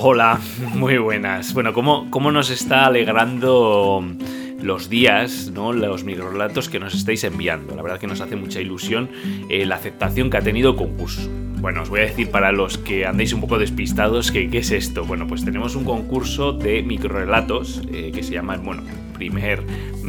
Hola, 0.00 0.38
muy 0.76 0.96
buenas. 0.98 1.52
Bueno, 1.52 1.72
¿cómo, 1.72 2.08
cómo 2.08 2.30
nos 2.30 2.50
está 2.50 2.86
alegrando 2.86 4.00
los 4.62 4.88
días, 4.88 5.50
¿no? 5.52 5.72
los 5.72 6.04
microrelatos 6.04 6.68
que 6.68 6.78
nos 6.78 6.94
estáis 6.94 7.24
enviando? 7.24 7.74
La 7.74 7.82
verdad 7.82 7.98
que 7.98 8.06
nos 8.06 8.20
hace 8.20 8.36
mucha 8.36 8.60
ilusión 8.60 9.10
eh, 9.48 9.66
la 9.66 9.74
aceptación 9.74 10.30
que 10.30 10.36
ha 10.36 10.40
tenido 10.40 10.70
el 10.70 10.76
concurso. 10.76 11.28
Bueno, 11.60 11.82
os 11.82 11.88
voy 11.88 11.98
a 11.98 12.02
decir 12.04 12.30
para 12.30 12.52
los 12.52 12.78
que 12.78 13.06
andéis 13.06 13.32
un 13.32 13.40
poco 13.40 13.58
despistados 13.58 14.30
que 14.30 14.48
qué 14.48 14.58
es 14.58 14.70
esto. 14.70 15.04
Bueno, 15.04 15.26
pues 15.26 15.44
tenemos 15.44 15.74
un 15.74 15.82
concurso 15.82 16.52
de 16.52 16.84
microrelatos 16.84 17.82
eh, 17.92 18.12
que 18.14 18.22
se 18.22 18.34
llama, 18.34 18.56
bueno, 18.56 18.84
primer 19.14 19.64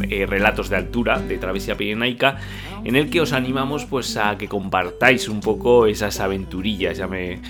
eh, 0.08 0.24
relatos 0.24 0.70
de 0.70 0.76
altura 0.76 1.18
de 1.18 1.36
travesía 1.36 1.76
pirenaica 1.76 2.38
en 2.84 2.94
el 2.94 3.10
que 3.10 3.20
os 3.20 3.32
animamos 3.32 3.86
pues 3.86 4.16
a 4.16 4.38
que 4.38 4.46
compartáis 4.46 5.28
un 5.28 5.40
poco 5.40 5.86
esas 5.86 6.20
aventurillas, 6.20 6.96
ya 6.96 7.08
me 7.08 7.40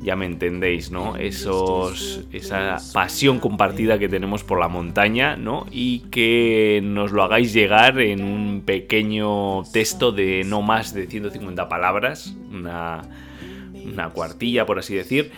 ya 0.00 0.16
me 0.16 0.24
entendéis, 0.24 0.90
¿no? 0.90 1.16
Esos, 1.16 2.24
esa 2.32 2.78
pasión 2.92 3.38
compartida 3.38 3.98
que 3.98 4.08
tenemos 4.08 4.42
por 4.42 4.58
la 4.58 4.68
montaña, 4.68 5.36
¿no? 5.36 5.66
Y 5.70 6.00
que 6.10 6.80
nos 6.82 7.12
lo 7.12 7.22
hagáis 7.22 7.52
llegar 7.52 8.00
en 8.00 8.24
un 8.24 8.62
pequeño 8.64 9.62
texto 9.72 10.10
de 10.10 10.42
no 10.44 10.62
más 10.62 10.94
de 10.94 11.06
150 11.06 11.68
palabras, 11.68 12.34
una, 12.50 13.02
una 13.84 14.08
cuartilla, 14.08 14.64
por 14.64 14.78
así 14.78 14.94
decir. 14.94 15.32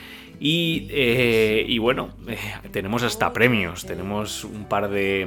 Y, 0.44 0.88
eh, 0.90 1.64
y 1.68 1.78
bueno, 1.78 2.08
eh, 2.26 2.36
tenemos 2.72 3.04
hasta 3.04 3.32
premios, 3.32 3.86
tenemos 3.86 4.42
un 4.42 4.64
par 4.64 4.90
de, 4.90 5.24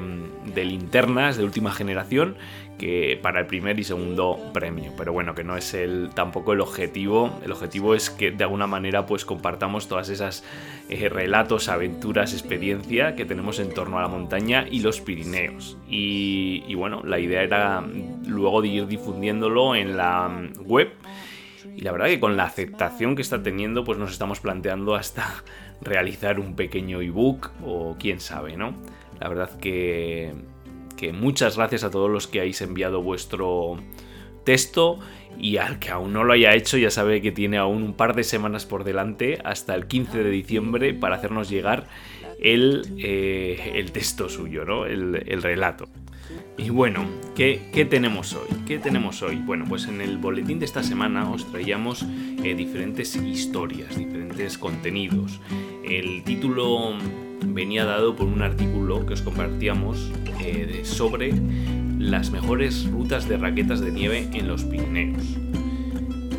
de 0.53 0.65
linternas 0.65 1.37
de 1.37 1.45
última 1.45 1.71
generación 1.71 2.35
que 2.77 3.17
para 3.21 3.39
el 3.39 3.45
primer 3.45 3.79
y 3.79 3.85
segundo 3.85 4.37
premio. 4.53 4.91
Pero 4.97 5.13
bueno, 5.13 5.33
que 5.33 5.45
no 5.45 5.55
es 5.55 5.73
el 5.73 6.09
tampoco 6.13 6.51
el 6.51 6.59
objetivo. 6.59 7.39
El 7.45 7.53
objetivo 7.53 7.95
es 7.95 8.09
que 8.09 8.31
de 8.31 8.43
alguna 8.43 8.67
manera 8.67 9.05
pues 9.05 9.23
compartamos 9.23 9.87
todas 9.87 10.09
esas 10.09 10.43
eh, 10.89 11.07
relatos, 11.07 11.69
aventuras, 11.69 12.33
experiencia 12.33 13.15
que 13.15 13.23
tenemos 13.23 13.59
en 13.59 13.73
torno 13.73 13.97
a 13.97 14.01
la 14.01 14.09
montaña 14.09 14.65
y 14.69 14.81
los 14.81 14.99
Pirineos. 14.99 15.77
Y, 15.89 16.65
y 16.67 16.75
bueno, 16.75 17.03
la 17.05 17.19
idea 17.19 17.41
era 17.41 17.81
luego 18.27 18.61
de 18.61 18.67
ir 18.67 18.87
difundiéndolo 18.87 19.77
en 19.77 19.95
la 19.95 20.29
web. 20.65 20.89
Y 21.75 21.81
la 21.81 21.91
verdad 21.91 22.07
que 22.07 22.19
con 22.19 22.37
la 22.37 22.45
aceptación 22.45 23.15
que 23.15 23.21
está 23.21 23.43
teniendo, 23.43 23.83
pues 23.83 23.97
nos 23.97 24.11
estamos 24.11 24.39
planteando 24.39 24.95
hasta 24.95 25.43
realizar 25.81 26.39
un 26.39 26.55
pequeño 26.55 27.01
ebook 27.01 27.51
o 27.63 27.95
quién 27.99 28.19
sabe, 28.19 28.55
¿no? 28.55 28.75
La 29.19 29.27
verdad 29.29 29.57
que 29.59 30.33
que 30.95 31.13
muchas 31.13 31.57
gracias 31.57 31.83
a 31.83 31.91
todos 31.91 32.09
los 32.09 32.27
que 32.27 32.39
habéis 32.39 32.61
enviado 32.61 33.01
vuestro 33.01 33.77
texto 34.43 34.99
y 35.37 35.57
al 35.57 35.79
que 35.79 35.89
aún 35.89 36.13
no 36.13 36.23
lo 36.23 36.33
haya 36.33 36.53
hecho 36.53 36.77
ya 36.77 36.89
sabe 36.89 37.21
que 37.21 37.31
tiene 37.31 37.57
aún 37.57 37.83
un 37.83 37.93
par 37.93 38.15
de 38.15 38.23
semanas 38.23 38.65
por 38.65 38.83
delante 38.83 39.39
hasta 39.43 39.75
el 39.75 39.87
15 39.87 40.23
de 40.23 40.29
diciembre 40.29 40.93
para 40.93 41.15
hacernos 41.15 41.49
llegar 41.49 41.87
el, 42.39 42.95
eh, 42.99 43.73
el 43.75 43.91
texto 43.91 44.29
suyo, 44.29 44.65
¿no? 44.65 44.85
el, 44.85 45.23
el 45.27 45.41
relato. 45.41 45.87
Y 46.57 46.69
bueno, 46.69 47.05
¿qué, 47.35 47.69
¿qué, 47.73 47.85
tenemos 47.85 48.33
hoy? 48.33 48.47
¿Qué 48.65 48.79
tenemos 48.79 49.21
hoy? 49.21 49.35
Bueno, 49.35 49.65
pues 49.67 49.87
en 49.87 50.01
el 50.01 50.17
boletín 50.17 50.59
de 50.59 50.65
esta 50.65 50.83
semana 50.83 51.29
os 51.29 51.51
traíamos 51.51 52.05
eh, 52.43 52.55
diferentes 52.55 53.15
historias, 53.15 53.95
diferentes 53.97 54.57
contenidos. 54.57 55.39
El 55.83 56.23
título 56.23 56.93
venía 57.45 57.85
dado 57.85 58.15
por 58.15 58.27
un 58.27 58.41
artículo 58.41 59.05
que 59.05 59.13
os 59.13 59.21
compartíamos 59.21 60.11
eh, 60.39 60.81
sobre 60.83 61.33
las 61.99 62.31
mejores 62.31 62.89
rutas 62.89 63.27
de 63.27 63.37
raquetas 63.37 63.81
de 63.81 63.91
nieve 63.91 64.29
en 64.33 64.47
los 64.47 64.63
Pirineos. 64.63 65.37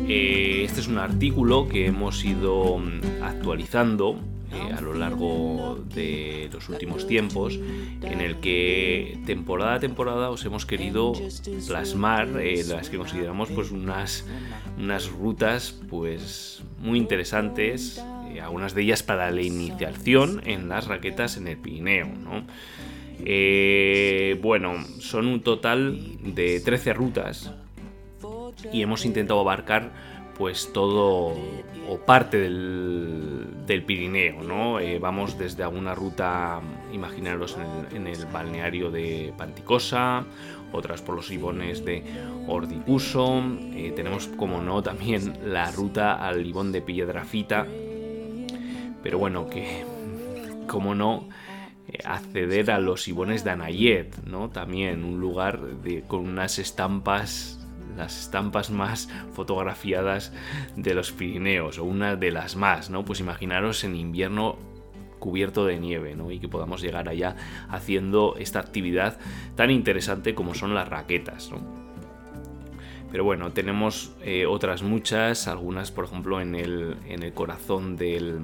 Eh, 0.07 0.63
este 0.63 0.79
es 0.79 0.87
un 0.87 0.97
artículo 0.97 1.67
que 1.67 1.87
hemos 1.87 2.23
ido 2.23 2.77
mm, 2.77 3.23
actualizando 3.23 4.19
eh, 4.51 4.73
a 4.73 4.79
lo 4.79 4.93
largo 4.93 5.83
de 5.93 6.49
los 6.53 6.69
últimos 6.69 7.05
tiempos, 7.05 7.59
en 8.01 8.21
el 8.21 8.37
que 8.37 9.19
temporada 9.25 9.75
a 9.75 9.79
temporada 9.79 10.29
os 10.29 10.45
hemos 10.45 10.65
querido 10.65 11.13
plasmar 11.67 12.29
eh, 12.39 12.63
las 12.67 12.89
que 12.89 12.97
consideramos 12.97 13.49
pues 13.49 13.71
unas, 13.71 14.25
unas 14.77 15.09
rutas 15.09 15.77
pues 15.89 16.63
muy 16.79 16.97
interesantes, 16.97 18.01
eh, 18.31 18.39
algunas 18.39 18.73
de 18.73 18.83
ellas 18.83 19.03
para 19.03 19.31
la 19.31 19.41
iniciación 19.41 20.41
en 20.45 20.69
las 20.69 20.87
raquetas 20.87 21.35
en 21.35 21.47
el 21.47 21.57
Pirineo. 21.57 22.07
¿no? 22.07 22.45
Bueno, 24.41 24.75
son 24.99 25.27
un 25.27 25.41
total 25.41 25.99
de 26.23 26.61
13 26.61 26.93
rutas 26.93 27.51
y 28.71 28.81
hemos 28.81 29.05
intentado 29.05 29.39
abarcar 29.39 29.91
pues 30.37 30.71
todo 30.71 31.33
o 31.89 31.97
parte 32.05 32.37
del, 32.37 33.47
del 33.65 33.83
Pirineo, 33.83 34.43
¿no? 34.43 34.79
Eh, 34.79 34.99
vamos 34.99 35.37
desde 35.37 35.63
alguna 35.63 35.95
ruta, 35.95 36.61
imaginaros 36.93 37.57
en 37.91 38.07
el, 38.07 38.25
balneario 38.27 38.91
de 38.91 39.33
Panticosa, 39.37 40.25
otras 40.71 41.01
por 41.01 41.15
los 41.15 41.31
ibones 41.31 41.83
de 41.83 42.03
Ordipuso, 42.47 43.41
eh, 43.73 43.93
tenemos 43.95 44.27
como 44.27 44.61
no 44.61 44.83
también 44.83 45.33
la 45.45 45.71
ruta 45.71 46.27
al 46.27 46.45
ibón 46.45 46.71
de 46.71 46.81
Piedrafita, 46.81 47.65
pero 49.01 49.17
bueno, 49.17 49.49
que 49.49 49.85
como 50.67 50.93
no 50.93 51.29
eh, 51.87 51.99
acceder 52.03 52.69
a 52.69 52.79
los 52.79 53.07
ibones 53.07 53.43
de 53.43 53.51
Anayet, 53.51 54.23
¿no? 54.25 54.49
También 54.49 55.03
un 55.03 55.19
lugar 55.19 55.61
de, 55.61 56.01
con 56.01 56.27
unas 56.27 56.59
estampas 56.59 57.56
las 57.97 58.19
estampas 58.19 58.69
más 58.69 59.09
fotografiadas 59.33 60.31
de 60.75 60.93
los 60.93 61.11
Pirineos 61.11 61.79
o 61.79 61.83
una 61.83 62.15
de 62.15 62.31
las 62.31 62.55
más, 62.55 62.89
¿no? 62.89 63.03
Pues 63.03 63.19
imaginaros 63.19 63.83
en 63.83 63.95
invierno 63.95 64.57
cubierto 65.19 65.65
de 65.65 65.79
nieve, 65.79 66.15
¿no? 66.15 66.31
Y 66.31 66.39
que 66.39 66.47
podamos 66.47 66.81
llegar 66.81 67.09
allá 67.09 67.35
haciendo 67.69 68.35
esta 68.37 68.59
actividad 68.59 69.17
tan 69.55 69.71
interesante 69.71 70.35
como 70.35 70.53
son 70.53 70.73
las 70.73 70.87
raquetas, 70.87 71.51
¿no? 71.51 71.87
Pero 73.11 73.23
bueno, 73.23 73.51
tenemos 73.51 74.11
eh, 74.21 74.45
otras 74.45 74.83
muchas, 74.83 75.47
algunas 75.47 75.91
por 75.91 76.05
ejemplo 76.05 76.41
en 76.41 76.55
el, 76.55 76.97
en 77.07 77.23
el 77.23 77.33
corazón 77.33 77.95
del, 77.95 78.39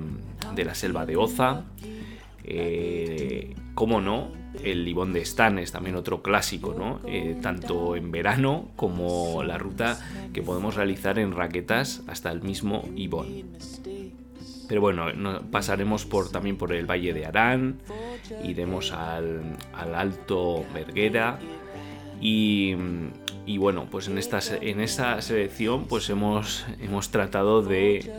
de 0.56 0.66
la 0.66 0.74
selva 0.74 1.06
de 1.06 1.18
Oza. 1.18 1.64
Eh, 2.46 3.56
¿Cómo 3.74 4.02
no? 4.02 4.32
El 4.64 4.86
Libón 4.86 5.14
de 5.14 5.22
Stan 5.22 5.58
es 5.58 5.72
también 5.72 5.96
otro 5.96 6.22
clásico, 6.22 6.76
¿no? 6.78 7.00
Eh, 7.08 7.38
tanto 7.42 7.96
en 7.96 8.12
verano 8.12 8.70
como 8.76 9.44
la 9.44 9.58
ruta 9.58 10.00
que 10.32 10.44
podemos 10.44 10.76
realizar 10.76 11.18
en 11.18 11.32
raquetas 11.32 12.04
hasta 12.08 12.32
el 12.32 12.42
mismo 12.42 12.88
Ibón. 12.96 13.28
Pero 14.68 14.82
bueno, 14.82 15.12
no, 15.14 15.42
pasaremos 15.52 16.06
por, 16.06 16.30
también 16.32 16.58
por 16.58 16.72
el 16.72 16.90
Valle 16.90 17.14
de 17.14 17.26
Arán, 17.26 17.80
iremos 18.44 18.92
al, 18.92 19.42
al 19.74 19.96
Alto 19.96 20.66
Verguera 20.74 21.40
y, 22.22 22.76
y, 23.46 23.58
bueno, 23.58 23.88
pues 23.92 24.08
en 24.08 24.18
esta, 24.18 24.40
en 24.62 24.80
esta 24.80 25.22
selección 25.22 25.86
pues 25.86 26.10
hemos, 26.10 26.66
hemos 26.80 27.10
tratado 27.10 27.62
de 27.62 28.10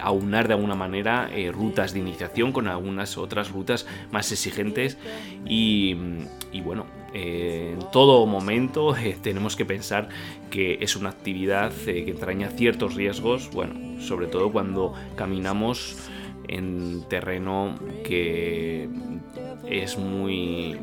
aunar 0.00 0.48
de 0.48 0.54
alguna 0.54 0.74
manera 0.74 1.30
eh, 1.32 1.50
rutas 1.50 1.92
de 1.92 2.00
iniciación 2.00 2.52
con 2.52 2.68
algunas 2.68 3.18
otras 3.18 3.50
rutas 3.50 3.86
más 4.10 4.30
exigentes. 4.32 4.98
Y, 5.46 5.94
bueno, 6.64 6.86
en 7.12 7.78
todo 7.92 8.26
momento 8.26 8.94
tenemos 9.22 9.56
que 9.56 9.64
pensar 9.64 10.08
que 10.50 10.78
es 10.80 10.96
una 10.96 11.10
actividad 11.10 11.72
que 11.72 12.10
entraña 12.10 12.48
ciertos 12.50 12.94
riesgos, 12.94 13.50
bueno, 13.52 14.00
sobre 14.00 14.26
todo 14.26 14.52
cuando 14.52 14.94
caminamos 15.16 15.96
en 16.48 17.02
terreno 17.08 17.74
que 18.04 18.88
es 19.68 19.98
muy 19.98 20.78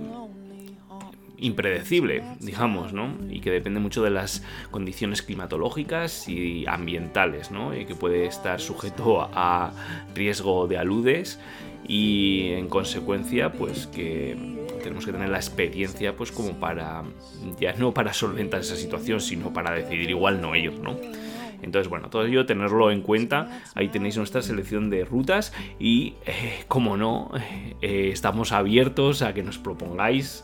impredecible, 1.38 2.24
digamos, 2.40 2.94
¿no? 2.94 3.16
Y 3.30 3.40
que 3.42 3.52
depende 3.52 3.80
mucho 3.80 4.04
de 4.04 4.10
las 4.10 4.44
condiciones 4.72 5.22
climatológicas 5.22 6.28
y 6.28 6.66
ambientales, 6.68 7.52
¿no? 7.52 7.76
Y 7.76 7.86
que 7.86 7.96
puede 7.96 8.26
estar 8.26 8.62
sujeto 8.62 9.22
a 9.34 9.72
riesgo 10.14 10.68
de 10.68 10.78
aludes 10.78 11.40
y 11.88 12.52
en 12.54 12.70
consecuencia, 12.70 13.52
pues 13.52 13.88
que 13.88 14.38
tenemos 14.82 15.06
que 15.06 15.12
tener 15.12 15.30
la 15.30 15.38
experiencia, 15.38 16.16
pues 16.16 16.32
como 16.32 16.54
para, 16.60 17.04
ya 17.60 17.74
no 17.74 17.94
para 17.94 18.14
solventar 18.14 18.62
esa 18.62 18.76
situación, 18.76 19.20
sino 19.20 19.52
para 19.52 19.72
decidir 19.72 20.10
igual 20.10 20.42
no 20.42 20.56
ir, 20.56 20.80
¿no? 20.80 20.98
Entonces, 21.62 21.90
bueno, 21.90 22.10
todo 22.10 22.26
ello 22.26 22.46
tenerlo 22.46 22.92
en 22.92 23.02
cuenta. 23.02 23.64
Ahí 23.74 23.88
tenéis 23.88 24.18
nuestra 24.18 24.42
selección 24.42 24.90
de 24.90 25.06
rutas 25.06 25.54
y, 25.80 26.16
eh, 26.26 26.66
como 26.68 26.98
no, 26.98 27.32
eh, 27.82 28.10
estamos 28.12 28.52
abiertos 28.52 29.22
a 29.22 29.34
que 29.34 29.44
nos 29.44 29.58
propongáis 29.58 30.44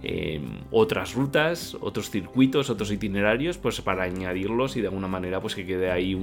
Em, 0.00 0.60
otras 0.70 1.14
rutas, 1.14 1.76
otros 1.80 2.10
circuitos, 2.10 2.70
otros 2.70 2.92
itinerarios, 2.92 3.58
pues 3.58 3.80
para 3.80 4.04
añadirlos 4.04 4.76
y 4.76 4.80
de 4.80 4.86
alguna 4.86 5.08
manera 5.08 5.40
pues 5.40 5.56
que 5.56 5.66
quede 5.66 5.90
ahí 5.90 6.16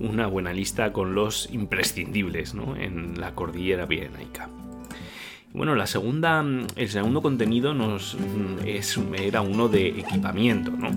una 0.00 0.26
buena 0.26 0.52
lista 0.52 0.92
con 0.92 1.14
los 1.14 1.48
imprescindibles 1.52 2.54
en 2.78 3.20
la 3.20 3.34
cordillera 3.34 3.86
pirenaica. 3.86 4.48
Bueno, 5.52 5.74
la 5.74 5.86
segunda, 5.86 6.44
el 6.76 6.88
segundo 6.88 7.22
contenido 7.22 7.72
nos, 7.72 8.16
es, 8.64 8.98
era 9.16 9.42
uno 9.42 9.68
de 9.68 9.88
equipamiento, 9.88 10.72
¿no? 10.72 10.90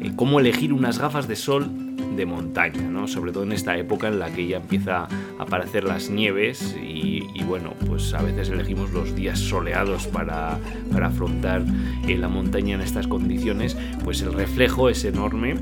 Eh, 0.00 0.12
cómo 0.16 0.40
elegir 0.40 0.72
unas 0.72 0.98
gafas 0.98 1.28
de 1.28 1.36
sol 1.36 1.70
de 2.16 2.26
montaña, 2.26 2.82
¿no? 2.82 3.06
sobre 3.06 3.32
todo 3.32 3.44
en 3.44 3.52
esta 3.52 3.76
época 3.76 4.08
en 4.08 4.18
la 4.18 4.30
que 4.30 4.46
ya 4.46 4.58
empieza 4.58 5.04
a 5.04 5.08
aparecer 5.38 5.84
las 5.84 6.10
nieves 6.10 6.76
y, 6.80 7.22
bueno, 7.44 7.74
pues 7.86 8.12
a 8.12 8.22
veces 8.22 8.50
elegimos 8.50 8.90
los 8.90 9.14
días 9.14 9.38
soleados 9.38 10.06
para, 10.06 10.58
para 10.92 11.06
afrontar 11.06 11.64
eh, 12.06 12.16
la 12.16 12.28
montaña 12.28 12.74
en 12.74 12.80
estas 12.80 13.06
condiciones, 13.06 13.76
pues 14.04 14.20
el 14.22 14.32
reflejo 14.32 14.88
es 14.88 15.04
enorme 15.04 15.56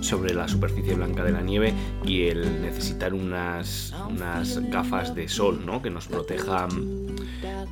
sobre 0.00 0.34
la 0.34 0.48
superficie 0.48 0.94
blanca 0.94 1.24
de 1.24 1.32
la 1.32 1.42
nieve 1.42 1.74
y 2.04 2.22
el 2.22 2.62
necesitar 2.62 3.14
unas, 3.14 3.94
unas 4.08 4.58
gafas 4.70 5.14
de 5.14 5.28
sol 5.28 5.62
¿no? 5.64 5.82
que 5.82 5.90
nos 5.90 6.08
protejan 6.08 7.09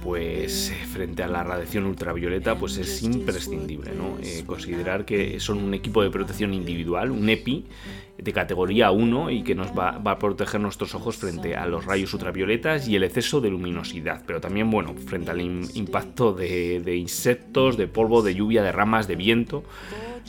pues 0.03 0.73
frente 0.93 1.23
a 1.23 1.29
la 1.29 1.43
radiación 1.43 1.85
ultravioleta 1.85 2.57
pues 2.57 2.77
es 2.77 3.03
imprescindible 3.03 3.93
¿no? 3.93 4.19
Eh, 4.23 4.45
considerar 4.47 5.05
que 5.05 5.41
son 5.41 5.59
un 5.59 5.75
equipo 5.75 6.03
de 6.03 6.11
protección 6.11 6.55
individual 6.55 7.11
un 7.11 7.29
EPI 7.29 7.67
de 8.19 8.33
categoría 8.33 8.91
1 8.91 9.31
y 9.31 9.43
que 9.43 9.55
nos 9.55 9.69
va, 9.69 9.91
a 9.91 10.19
proteger 10.19 10.61
nuestros 10.61 10.95
ojos 10.95 11.17
frente 11.17 11.55
a 11.55 11.67
los 11.67 11.85
rayos 11.85 12.13
ultravioletas 12.15 12.89
y 12.89 12.97
el 12.97 13.05
exceso 13.05 13.41
de 13.41 13.49
luminosidad, 13.49 14.25
pero 14.27 14.41
también, 14.41 14.73
bueno, 14.73 14.95
frente 14.95 15.31
al 15.31 15.41
impacto 15.41 16.33
de 16.33 16.97
insectos, 16.97 17.77
de 17.77 17.87
polvo, 17.87 18.23
de 18.23 18.35
lluvia, 18.35 18.65
de 18.65 18.73
ramas, 18.73 19.07
de 19.07 19.15
viento, 19.15 19.63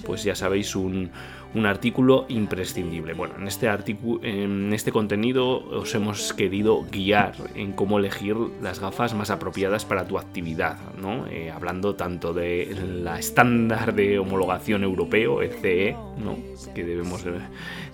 pues 0.05 0.23
ya 0.23 0.35
sabéis, 0.35 0.75
un, 0.75 1.11
un 1.53 1.65
artículo 1.65 2.25
imprescindible. 2.29 3.13
Bueno, 3.13 3.35
en 3.37 3.47
este, 3.47 3.67
en 4.23 4.73
este 4.73 4.91
contenido 4.91 5.63
os 5.69 5.93
hemos 5.95 6.33
querido 6.33 6.85
guiar 6.91 7.33
en 7.55 7.73
cómo 7.73 7.97
elegir 7.99 8.35
las 8.61 8.79
gafas 8.79 9.13
más 9.13 9.29
apropiadas 9.29 9.85
para 9.85 10.05
tu 10.05 10.17
actividad, 10.17 10.77
¿no? 11.01 11.25
Eh, 11.27 11.51
hablando 11.51 11.95
tanto 11.95 12.33
de 12.33 12.75
la 13.03 13.17
estándar 13.17 13.95
de 13.95 14.19
homologación 14.19 14.83
europeo, 14.83 15.41
el 15.41 15.51
CE, 15.51 15.95
¿no? 16.17 16.37
que 16.73 16.83
debemos, 16.83 17.23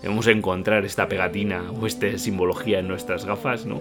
debemos 0.02 0.28
encontrar 0.28 0.86
esta 0.86 1.08
pegatina 1.08 1.72
o 1.72 1.86
esta 1.88 2.18
simbología 2.18 2.80
en 2.80 2.88
nuestras 2.88 3.26
gafas, 3.26 3.66
¿no? 3.66 3.80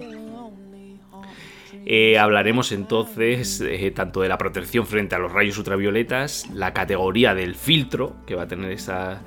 Eh, 1.85 2.17
hablaremos 2.17 2.71
entonces 2.71 3.61
eh, 3.61 3.91
tanto 3.91 4.21
de 4.21 4.29
la 4.29 4.39
protección 4.39 4.87
frente 4.87 5.13
a 5.13 5.19
los 5.19 5.31
rayos 5.31 5.57
ultravioletas, 5.59 6.49
la 6.51 6.73
categoría 6.73 7.35
del 7.35 7.53
filtro 7.53 8.15
que 8.25 8.33
va 8.33 8.43
a 8.43 8.47
tener 8.47 8.71
esa, 8.71 9.21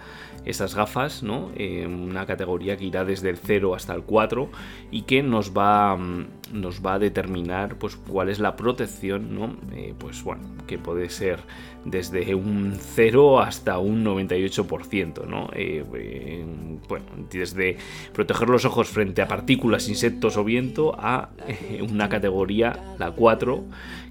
esas 0.45 0.75
gafas, 0.75 1.23
¿no? 1.23 1.53
Eh, 1.55 1.87
una 1.87 2.27
categoría 2.27 2.77
que 2.77 2.87
irá 2.87 3.05
desde 3.05 3.31
el 3.31 3.37
0 3.37 3.75
hasta 3.75 3.95
el 3.95 4.03
4 4.03 4.51
y 4.91 5.03
que 5.03 5.23
nos 5.23 5.57
va, 5.57 5.97
mm, 5.97 6.27
nos 6.53 6.85
va 6.85 6.95
a 6.95 6.99
determinar 6.99 7.77
pues, 7.77 7.97
cuál 7.97 8.29
es 8.29 8.39
la 8.39 8.57
protección, 8.57 9.35
¿no? 9.35 9.57
Eh, 9.73 9.95
pues 9.99 10.23
bueno, 10.23 10.43
que 10.67 10.79
puede 10.79 11.11
ser 11.11 11.41
desde 11.85 12.35
un 12.35 12.77
0 12.79 13.41
hasta 13.41 13.79
un 13.79 14.05
98%, 14.05 15.27
¿no? 15.27 15.49
Eh, 15.55 15.85
bueno, 16.89 17.07
desde 17.31 17.77
proteger 18.13 18.49
los 18.49 18.65
ojos 18.65 18.89
frente 18.89 19.23
a 19.23 19.29
partículas, 19.29 19.89
insectos 19.89 20.37
o 20.37 20.45
viento 20.45 20.95
a 20.99 21.31
una 21.89 22.09
categoría, 22.09 22.95
la 22.99 23.13
4, 23.13 23.65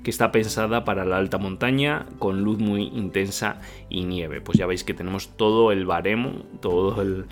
que 0.03 0.09
está 0.09 0.31
pensada 0.31 0.85
para 0.85 1.05
la 1.05 1.17
alta 1.17 1.37
montaña 1.37 2.05
con 2.19 2.43
luz 2.43 2.59
muy 2.59 2.83
intensa 2.83 3.59
y 3.89 4.05
nieve. 4.05 4.41
Pues 4.41 4.57
ya 4.57 4.65
veis 4.65 4.83
que 4.83 4.93
tenemos 4.93 5.35
todo 5.35 5.71
el 5.71 5.85
baremo, 5.85 6.45
todo 6.61 7.01
el 7.01 7.25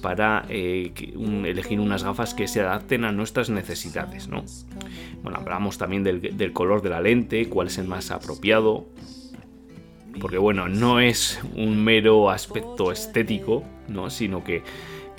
para 0.00 0.44
eh, 0.48 0.92
elegir 1.44 1.80
unas 1.80 2.02
gafas 2.02 2.34
que 2.34 2.48
se 2.48 2.60
adapten 2.60 3.04
a 3.04 3.12
nuestras 3.12 3.50
necesidades. 3.50 4.28
¿no? 4.28 4.44
Bueno, 5.22 5.38
hablamos 5.38 5.78
también 5.78 6.02
del, 6.04 6.52
color 6.52 6.82
de 6.82 6.90
la 6.90 7.00
lente, 7.00 7.48
cuál 7.48 7.68
es 7.68 7.78
el 7.78 7.86
más 7.86 8.10
apropiado, 8.10 8.86
porque 10.20 10.38
bueno, 10.38 10.68
no 10.68 11.00
es 11.00 11.40
un 11.54 11.82
mero 11.82 12.30
aspecto 12.30 12.92
estético, 12.92 13.62
¿no? 13.88 14.10
sino 14.10 14.42
que 14.42 14.62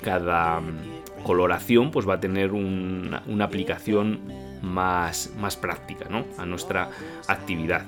cada 0.02 0.60
mm, 0.60 1.22
coloración 1.24 1.90
pues 1.90 2.08
va 2.08 2.14
a 2.14 2.20
tener 2.20 2.52
una, 2.52 3.22
una 3.26 3.44
aplicación 3.44 4.20
más, 4.62 5.32
más 5.38 5.56
práctica 5.56 6.06
¿no? 6.10 6.24
a 6.38 6.46
nuestra 6.46 6.90
actividad. 7.28 7.84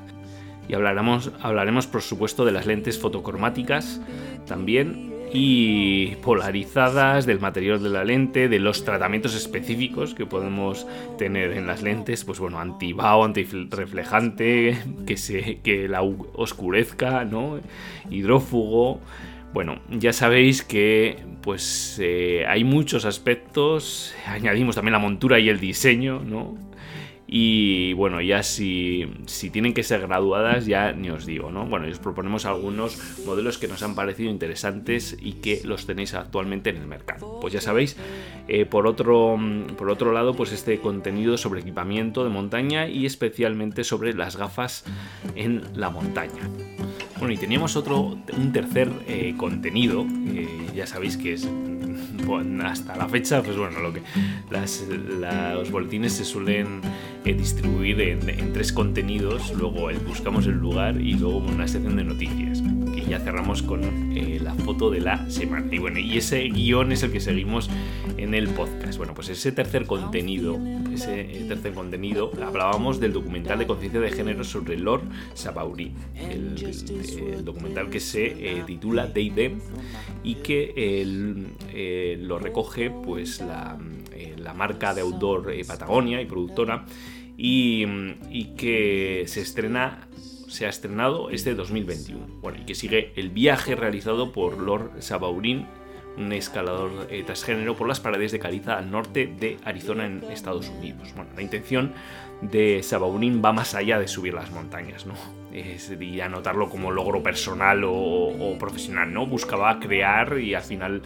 Y 0.67 0.75
hablaremos, 0.75 1.31
hablaremos, 1.43 1.87
por 1.87 2.00
supuesto, 2.00 2.44
de 2.44 2.52
las 2.52 2.67
lentes 2.67 2.99
fotocromáticas 2.99 4.00
también 4.46 5.13
y 5.36 6.14
polarizadas, 6.22 7.26
del 7.26 7.40
material 7.40 7.82
de 7.82 7.90
la 7.90 8.04
lente, 8.04 8.48
de 8.48 8.60
los 8.60 8.84
tratamientos 8.84 9.34
específicos 9.34 10.14
que 10.14 10.26
podemos 10.26 10.86
tener 11.19 11.52
en 11.54 11.66
las 11.66 11.82
lentes, 11.82 12.25
pues 12.25 12.38
bueno, 12.38 12.60
antibao, 12.60 13.25
antirreflejante, 13.25 14.78
que, 15.04 15.16
se, 15.16 15.58
que 15.58 15.88
la 15.88 16.02
oscurezca, 16.02 17.24
¿no? 17.24 17.58
hidrófugo. 18.10 19.00
Bueno, 19.53 19.81
ya 19.91 20.12
sabéis 20.12 20.62
que 20.62 21.19
pues 21.43 21.98
eh, 22.00 22.44
hay 22.46 22.62
muchos 22.62 23.05
aspectos, 23.05 24.14
añadimos 24.26 24.76
también 24.76 24.93
la 24.93 24.98
montura 25.00 25.41
y 25.41 25.48
el 25.48 25.58
diseño, 25.58 26.20
¿no? 26.24 26.56
Y 27.26 27.94
bueno, 27.94 28.20
ya 28.20 28.43
si, 28.43 29.06
si, 29.26 29.48
tienen 29.48 29.72
que 29.72 29.82
ser 29.82 30.02
graduadas, 30.02 30.66
ya 30.66 30.93
ni 30.93 31.08
os 31.08 31.24
digo, 31.24 31.50
¿no? 31.50 31.66
Bueno, 31.66 31.88
os 31.88 31.98
proponemos 31.98 32.44
algunos 32.44 32.98
modelos 33.24 33.56
que 33.56 33.66
nos 33.66 33.82
han 33.82 33.94
parecido 33.94 34.31
interesantes 34.31 35.16
y 35.20 35.34
que 35.34 35.62
los 35.64 35.86
tenéis 35.86 36.14
actualmente 36.14 36.70
en 36.70 36.76
el 36.76 36.86
mercado. 36.86 37.40
Pues 37.40 37.54
ya 37.54 37.62
sabéis, 37.62 37.96
eh, 38.46 38.66
por, 38.66 38.86
otro, 38.86 39.38
por 39.78 39.88
otro 39.88 40.12
lado, 40.12 40.34
pues 40.34 40.52
este 40.52 40.78
contenido 40.81 41.38
sobre 41.38 41.60
equipamiento 41.60 42.24
de 42.24 42.31
montaña 42.31 42.88
y 42.88 43.06
especialmente 43.06 43.84
sobre 43.84 44.12
las 44.12 44.36
gafas 44.36 44.84
en 45.34 45.62
la 45.74 45.88
montaña. 45.88 46.48
Bueno, 47.19 47.32
y 47.32 47.38
teníamos 47.38 47.74
otro, 47.76 48.19
un 48.36 48.52
tercer 48.52 48.90
eh, 49.06 49.34
contenido, 49.36 50.04
ya 50.74 50.86
sabéis 50.86 51.16
que 51.16 51.32
es 51.32 51.48
hasta 52.64 52.96
la 52.96 53.08
fecha, 53.08 53.43
pues 53.43 53.56
bueno, 53.56 53.81
lo 53.81 53.93
que 53.93 54.02
los 55.54 55.70
boletines 55.70 56.12
se 56.12 56.24
suelen 56.24 56.81
eh, 57.24 57.32
distribuir 57.32 58.02
en, 58.02 58.52
tres 58.52 58.70
contenidos, 58.70 59.50
luego 59.54 59.88
buscamos 60.06 60.46
el 60.46 60.58
lugar 60.58 61.00
y 61.00 61.14
luego 61.14 61.38
una 61.38 61.66
sección 61.66 61.96
de 61.96 62.04
noticias. 62.04 62.62
Y 62.94 63.00
ya 63.08 63.19
cerramos 63.19 63.62
con 63.62 63.82
eh, 64.14 64.38
la 64.43 64.54
foto 64.54 64.90
de 64.90 65.00
la 65.00 65.31
semana. 65.31 65.66
Y 65.74 65.78
bueno, 65.78 65.98
y 65.98 66.19
ese 66.19 66.43
guion 66.50 66.93
es 66.93 67.02
el 67.02 67.12
que 67.12 67.20
seguimos 67.20 67.70
en 68.19 68.34
el 68.34 68.48
podcast. 68.48 68.98
Bueno, 68.98 69.14
pues 69.14 69.31
ese 69.31 69.52
tercer 69.52 69.86
contenido, 69.86 70.60
ese 70.93 71.22
eh, 71.22 71.44
tercer 71.48 71.72
contenido, 71.72 72.31
hablábamos 72.43 73.00
del 73.00 73.14
documental 73.14 73.58
de 73.58 73.66
conciencia 73.66 74.00
de 74.00 74.12
género 74.12 74.44
sobre 74.44 74.76
Lord 74.76 75.04
Sabaurin, 75.32 75.94
el, 76.14 77.43
documental 77.43 77.88
que 77.88 78.00
se 78.00 78.62
titula 78.66 79.06
Day 79.06 79.31
Them 79.31 79.60
y 80.22 80.34
que 80.36 82.16
lo 82.20 82.38
recoge 82.38 82.90
pues 82.90 83.40
la, 83.40 83.78
marca 84.54 84.94
de 84.94 85.00
outdoor 85.00 85.52
Patagonia 85.66 86.20
y 86.20 86.26
productora 86.26 86.84
y, 87.36 88.55
que 88.56 89.24
se 89.26 89.41
estrena 89.41 90.08
se 90.48 90.67
ha 90.67 90.69
estrenado 90.69 91.31
este 91.31 91.55
2021. 91.55 92.26
Bueno, 92.41 92.58
y 92.60 92.64
que 92.64 92.76
sigue 92.76 93.12
el 93.17 93.31
viaje 93.31 93.74
realizado 93.74 94.31
por 94.31 94.58
Lord 94.58 95.03
Sabaurin 95.03 95.67
un 96.17 96.32
escalador 96.32 97.08
eh, 97.10 97.24
transgénero, 97.24 97.76
por 97.76 97.88
las 97.88 98.00
paredes 98.00 98.32
de 98.32 98.38
caliza 98.38 98.79
al 98.79 98.91
norte 98.91 99.26
de 99.26 99.56
Arizona 99.64 100.06
en 100.06 100.22
Estados 100.31 100.69
Unidos. 100.69 101.12
Bueno, 101.17 101.31
la 101.34 101.43
intención 101.43 101.93
de 102.41 102.82
Sabaurín 102.82 103.43
va 103.44 103.53
más 103.53 103.74
allá 103.74 103.98
de 103.98 104.06
subir 104.06 104.34
las 104.34 104.50
montañas, 104.50 105.06
¿no? 105.06 105.14
Es, 105.53 105.93
y 106.00 106.20
anotarlo 106.20 106.69
como 106.69 106.91
logro 106.91 107.22
personal 107.22 107.84
o, 107.84 107.93
o 107.93 108.58
profesional, 108.58 109.12
¿no? 109.12 109.26
Buscaba 109.26 109.79
crear 109.81 110.38
y 110.38 110.55
al 110.55 110.62
final 110.62 111.03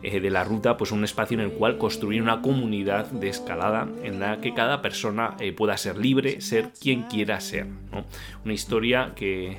eh, 0.00 0.20
de 0.20 0.30
la 0.30 0.44
ruta, 0.44 0.76
pues 0.76 0.92
un 0.92 1.02
espacio 1.02 1.34
en 1.34 1.40
el 1.40 1.50
cual 1.50 1.76
construir 1.76 2.22
una 2.22 2.40
comunidad 2.40 3.10
de 3.10 3.28
escalada 3.28 3.88
en 4.04 4.20
la 4.20 4.40
que 4.40 4.54
cada 4.54 4.80
persona 4.80 5.36
eh, 5.40 5.52
pueda 5.52 5.76
ser 5.76 5.98
libre, 5.98 6.40
ser 6.40 6.70
quien 6.80 7.02
quiera 7.02 7.40
ser. 7.40 7.66
Una 8.44 8.54
historia 8.54 9.12
que 9.16 9.58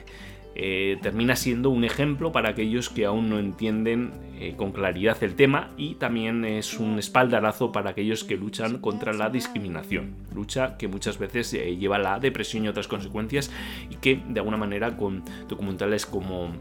eh, 0.55 0.97
termina 1.01 1.35
siendo 1.35 1.69
un 1.69 1.83
ejemplo 1.83 2.31
para 2.31 2.49
aquellos 2.49 2.89
que 2.89 3.05
aún 3.05 3.29
no 3.29 3.37
entienden 3.37 4.29
con 4.55 4.71
claridad 4.71 5.21
el 5.21 5.35
tema 5.35 5.71
y 5.75 5.95
también 5.95 6.45
es 6.45 6.79
un 6.79 6.97
espaldarazo 6.97 7.73
para 7.73 7.89
aquellos 7.89 8.23
que 8.23 8.37
luchan 8.37 8.77
contra 8.77 9.11
la 9.11 9.29
discriminación, 9.29 10.15
lucha 10.33 10.77
que 10.77 10.87
muchas 10.87 11.17
veces 11.17 11.51
lleva 11.51 11.97
a 11.97 11.99
la 11.99 12.19
depresión 12.21 12.63
y 12.63 12.69
otras 12.69 12.87
consecuencias 12.87 13.51
y 13.89 13.95
que 13.95 14.21
de 14.29 14.39
alguna 14.39 14.55
manera 14.55 14.95
con 14.95 15.25
documentales 15.49 16.05
como 16.05 16.53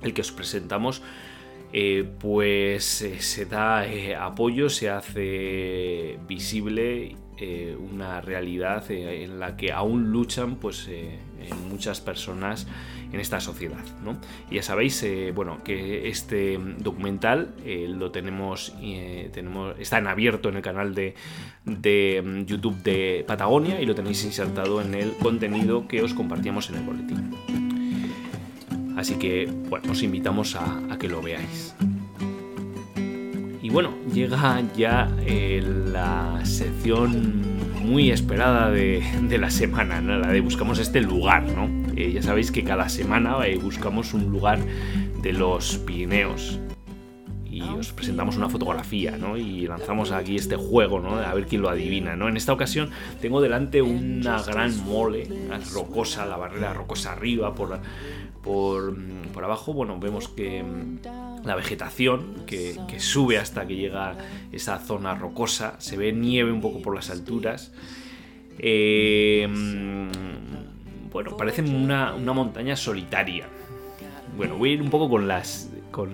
el 0.00 0.14
que 0.14 0.20
os 0.20 0.30
presentamos 0.30 1.02
eh, 1.72 2.08
pues 2.18 3.02
eh, 3.02 3.20
se 3.20 3.44
da 3.44 3.86
eh, 3.86 4.16
apoyo, 4.16 4.70
se 4.70 4.88
hace 4.90 6.18
visible 6.26 7.16
una 7.92 8.20
realidad 8.20 8.90
en 8.90 9.38
la 9.38 9.56
que 9.56 9.70
aún 9.70 10.10
luchan 10.10 10.56
pues, 10.56 10.90
muchas 11.70 12.00
personas 12.00 12.66
en 13.12 13.20
esta 13.20 13.38
sociedad. 13.38 13.84
Y 14.50 14.56
ya 14.56 14.62
sabéis 14.64 15.06
bueno, 15.36 15.62
que 15.62 16.08
este 16.08 16.58
documental 16.78 17.54
lo 17.64 18.10
tenemos, 18.10 18.74
tenemos, 19.32 19.78
está 19.78 19.98
en 19.98 20.08
abierto 20.08 20.48
en 20.48 20.56
el 20.56 20.62
canal 20.62 20.96
de, 20.96 21.14
de 21.64 22.20
mm, 22.24 22.44
YouTube 22.46 22.82
de 22.82 23.24
Patagonia 23.24 23.80
y 23.80 23.86
lo 23.86 23.94
tenéis 23.94 24.24
insertado 24.24 24.82
en 24.82 24.96
el 24.96 25.12
contenido 25.12 25.86
que 25.86 26.02
os 26.02 26.14
compartíamos 26.14 26.70
en 26.70 26.74
el 26.74 26.82
boletín. 26.82 27.57
Así 28.98 29.14
que, 29.14 29.48
bueno, 29.68 29.92
os 29.92 30.02
invitamos 30.02 30.56
a, 30.56 30.98
que 30.98 31.06
lo 31.06 31.22
veáis. 31.22 31.72
Y 33.62 33.70
bueno, 33.70 33.94
llega 34.12 34.60
ya 34.76 35.08
eh, 35.24 35.62
la 35.92 36.40
sección 36.44 37.42
muy 37.80 38.10
esperada 38.10 38.72
de, 38.72 39.00
la 39.38 39.50
semana, 39.50 40.00
¿no? 40.00 40.18
la 40.18 40.32
de 40.32 40.40
buscamos 40.40 40.80
este 40.80 41.00
lugar, 41.00 41.44
¿no? 41.44 41.70
Eh, 41.94 42.10
ya 42.10 42.22
sabéis 42.22 42.50
que 42.50 42.64
cada 42.64 42.88
semana 42.88 43.46
eh, 43.46 43.56
buscamos 43.56 44.14
un 44.14 44.32
lugar 44.32 44.58
de 45.22 45.32
los 45.32 45.78
Pirineos 45.78 46.58
y 47.48 47.62
os 47.62 47.92
presentamos 47.92 48.36
una 48.36 48.48
fotografía, 48.48 49.16
¿no? 49.16 49.36
Y 49.36 49.66
lanzamos 49.66 50.12
aquí 50.12 50.36
este 50.36 50.56
juego, 50.56 51.00
¿no? 51.00 51.16
A 51.16 51.34
ver 51.34 51.46
quién 51.46 51.62
lo 51.62 51.68
adivina, 51.68 52.14
¿no? 52.16 52.28
En 52.28 52.36
esta 52.36 52.52
ocasión 52.52 52.90
tengo 53.20 53.40
delante 53.40 53.82
una 53.82 54.42
gran 54.42 54.76
mole 54.84 55.28
rocosa, 55.72 56.26
la 56.26 56.36
barrera 56.36 56.72
rocosa 56.74 57.12
arriba, 57.12 57.54
por, 57.54 57.80
por, 58.42 58.96
por 59.32 59.44
abajo, 59.44 59.72
bueno, 59.72 59.98
vemos 59.98 60.28
que 60.28 60.62
mm, 60.62 61.44
la 61.44 61.54
vegetación 61.54 62.44
que, 62.46 62.76
sube 62.98 63.38
hasta 63.38 63.66
que 63.66 63.76
llega 63.76 64.16
esa 64.52 64.78
zona 64.78 65.14
rocosa, 65.14 65.76
se 65.78 65.96
ve 65.96 66.12
nieve 66.12 66.52
un 66.52 66.60
poco 66.60 66.82
por 66.82 66.94
las 66.94 67.10
alturas. 67.10 67.72
Eh, 68.58 69.46
mm, 69.48 71.10
bueno, 71.10 71.36
parece 71.36 71.62
una, 71.62 72.14
una 72.14 72.32
montaña 72.32 72.76
solitaria. 72.76 73.46
Bueno, 74.36 74.56
voy 74.56 74.70
a 74.70 74.72
ir 74.74 74.82
un 74.82 74.90
poco 74.90 75.08
con 75.08 75.26
las. 75.26 75.70
con 75.90 76.10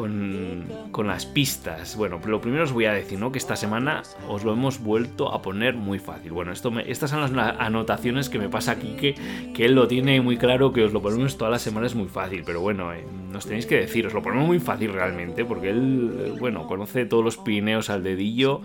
con, 0.00 1.06
las 1.06 1.26
pistas. 1.26 1.96
Bueno, 1.96 2.20
lo 2.24 2.40
primero 2.40 2.64
os 2.64 2.72
voy 2.72 2.84
a 2.84 2.92
decir, 2.92 3.18
¿no? 3.18 3.32
Que 3.32 3.38
esta 3.38 3.56
semana 3.56 4.02
os 4.28 4.44
lo 4.44 4.52
hemos 4.52 4.80
vuelto 4.80 5.32
a 5.32 5.42
poner 5.42 5.74
muy 5.74 5.98
fácil. 5.98 6.32
Bueno, 6.32 6.52
esto 6.52 6.70
estas 6.80 7.10
son 7.10 7.36
las 7.36 7.56
anotaciones 7.58 8.28
que 8.28 8.38
me 8.38 8.48
pasa 8.48 8.72
aquí, 8.72 8.94
que, 8.98 9.14
que 9.54 9.64
él 9.64 9.74
lo 9.74 9.88
tiene 9.88 10.20
muy 10.20 10.36
claro, 10.36 10.72
que 10.72 10.84
os 10.84 10.92
lo 10.92 11.02
ponemos 11.02 11.36
todas 11.36 11.50
las 11.50 11.62
semanas 11.62 11.94
muy 11.94 12.08
fácil. 12.08 12.42
Pero 12.44 12.60
bueno, 12.60 12.92
eh, 12.92 13.04
nos 13.32 13.46
tenéis 13.46 13.66
que 13.66 13.76
decir, 13.76 14.06
os 14.06 14.14
lo 14.14 14.22
ponemos 14.22 14.46
muy 14.46 14.60
fácil 14.60 14.92
realmente, 14.92 15.44
porque 15.44 15.70
él, 15.70 16.12
eh, 16.18 16.36
bueno, 16.38 16.66
conoce 16.66 17.06
todos 17.06 17.24
los 17.24 17.36
Pirineos 17.36 17.90
al 17.90 18.02
dedillo. 18.02 18.62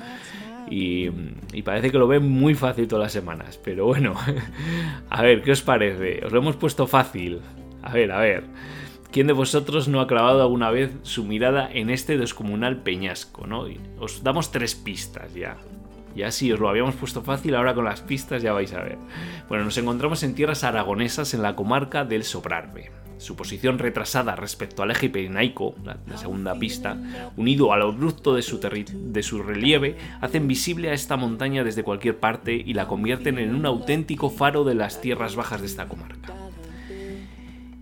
Y, 0.70 1.12
y, 1.54 1.62
parece 1.62 1.92
que 1.92 2.00
lo 2.00 2.08
ve 2.08 2.20
muy 2.20 2.56
fácil 2.56 2.88
todas 2.88 3.04
las 3.04 3.12
semanas. 3.14 3.60
Pero 3.64 3.86
bueno, 3.86 4.16
a 5.10 5.22
ver, 5.22 5.44
¿qué 5.44 5.52
os 5.52 5.62
parece? 5.62 6.26
Os 6.26 6.32
lo 6.32 6.40
hemos 6.40 6.56
puesto 6.56 6.88
fácil. 6.88 7.42
A 7.84 7.94
ver, 7.94 8.12
a 8.12 8.20
ver. 8.20 8.44
¿Quién 9.16 9.28
de 9.28 9.34
vosotros 9.34 9.88
no 9.88 10.02
ha 10.02 10.08
clavado 10.08 10.42
alguna 10.42 10.72
vez 10.72 10.92
su 11.04 11.24
mirada 11.24 11.70
en 11.72 11.90
este 11.90 12.18
descomunal 12.18 12.84
peñasco? 12.84 13.48
¿no? 13.48 13.64
Os 13.98 14.24
damos 14.24 14.52
tres 14.52 14.76
pistas 14.76 15.34
ya. 15.34 15.56
Ya 16.18 16.32
si 16.32 16.52
os 16.52 16.60
lo 16.60 16.68
habíamos 16.68 16.96
puesto 16.96 17.22
fácil, 17.22 17.56
ahora 17.56 17.74
con 17.74 17.86
las 17.86 18.02
pistas 18.02 18.44
ya 18.44 18.52
vais 18.52 18.74
a 18.74 18.84
ver. 18.84 18.98
Bueno, 19.48 19.64
nos 19.64 19.78
encontramos 19.78 20.22
en 20.24 20.36
tierras 20.36 20.66
aragonesas 20.66 21.34
en 21.34 21.44
la 21.44 21.56
comarca 21.56 22.04
del 22.04 22.26
Sobrarbe. 22.26 22.92
Su 23.18 23.38
posición 23.38 23.80
retrasada 23.80 24.36
respecto 24.36 24.84
al 24.84 24.92
eje 24.92 25.10
pirenaico, 25.10 25.76
la, 25.86 26.18
segunda 26.18 26.54
pista, 26.56 26.98
unido 27.38 27.72
al 27.72 27.84
abrupto 27.84 28.36
de 28.36 28.42
su 28.42 29.44
relieve, 29.44 29.96
hacen 30.20 30.46
visible 30.46 30.90
a 30.90 30.94
esta 30.94 31.16
montaña 31.16 31.64
desde 31.64 31.84
cualquier 31.84 32.20
parte 32.20 32.54
y 32.54 32.74
la 32.74 32.90
convierten 32.90 33.40
en 33.40 33.56
un 33.56 33.66
auténtico 33.66 34.30
faro 34.30 34.66
de 34.66 34.76
las 34.76 35.00
tierras 35.00 35.38
bajas 35.38 35.62
de 35.62 35.68
esta 35.68 35.88
comarca 35.88 36.34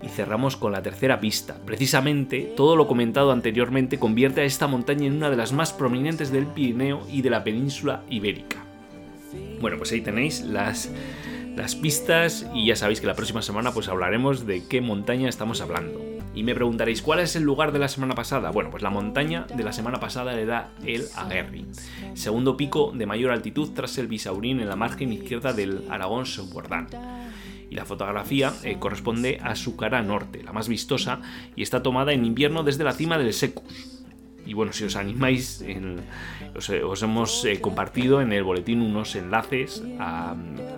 y 0.04 0.10
cerramos 0.10 0.58
con 0.58 0.72
la 0.72 0.82
tercera 0.82 1.20
pista. 1.20 1.58
Precisamente, 1.66 2.54
todo 2.56 2.76
lo 2.76 2.88
comentado 2.88 3.32
anteriormente 3.32 4.00
convierte 4.00 4.42
a 4.42 4.46
esta 4.46 4.68
montaña 4.68 5.08
en 5.08 5.14
una 5.14 5.30
de 5.30 5.38
las 5.38 5.54
más 5.54 5.74
prominentes 5.74 6.32
del 6.32 6.46
Pirineo 6.46 7.08
y 7.10 7.22
de 7.22 7.30
la 7.30 7.44
península 7.44 8.04
ibérica. 8.10 8.58
Bueno, 9.62 9.78
pues 9.78 9.92
ahí 9.92 10.02
tenéis 10.02 10.42
las, 10.42 10.92
las 11.56 11.76
pistas 11.76 12.46
y 12.54 12.68
ya 12.68 12.76
sabéis 12.76 13.02
que 13.02 13.08
la 13.08 13.16
próxima 13.16 13.42
semana 13.42 13.72
pues 13.72 13.88
hablaremos 13.88 14.46
de 14.46 14.68
qué 14.68 14.82
montaña 14.82 15.30
estamos 15.30 15.62
hablando. 15.62 16.02
Y 16.36 16.44
me 16.44 16.56
preguntaréis, 16.56 17.04
¿cuál 17.04 17.20
es 17.20 17.36
el 17.36 17.44
lugar 17.44 17.72
de 17.72 17.80
la 17.80 17.88
semana 17.88 18.16
pasada? 18.16 18.50
Bueno, 18.50 18.72
pues 18.72 18.82
la 18.82 18.90
montaña 18.90 19.46
de 19.56 19.64
la 19.64 19.72
semana 19.72 20.00
pasada 20.00 20.34
le 20.34 20.46
da 20.46 20.72
el 20.84 21.06
Aguerri, 21.16 21.68
segundo 22.16 22.58
pico 22.58 22.92
de 22.94 23.06
mayor 23.06 23.32
altitud 23.32 23.70
tras 23.76 24.00
el 24.00 24.08
Bisaurín 24.08 24.60
en 24.60 24.68
la 24.68 24.76
margen 24.76 25.14
izquierda 25.14 25.54
del 25.54 25.84
Aragón 25.92 26.26
Soubordán 26.26 26.88
y 27.74 27.76
la 27.76 27.86
fotografía 27.86 28.54
eh, 28.64 28.78
corresponde 28.78 29.40
a 29.42 29.56
su 29.56 29.76
cara 29.76 30.04
norte, 30.04 30.44
la 30.44 30.54
más 30.54 30.68
vistosa, 30.68 31.22
y 31.56 31.64
está 31.64 31.82
tomada 31.82 32.14
en 32.14 32.24
invierno 32.24 32.62
desde 32.62 32.84
la 32.84 32.94
cima 32.94 33.18
del 33.18 33.34
Secus. 33.34 34.04
Y 34.46 34.54
bueno, 34.54 34.74
si 34.74 34.84
os 34.84 34.96
animáis, 34.96 35.66
os, 36.56 37.02
hemos 37.02 37.46
eh, 37.46 37.62
compartido 37.62 38.22
en 38.22 38.32
el 38.32 38.44
boletín 38.44 38.82
unos 38.82 39.16
enlaces 39.16 39.84
a, 40.00 40.36